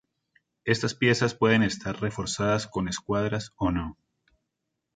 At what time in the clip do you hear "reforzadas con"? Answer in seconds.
2.01-2.87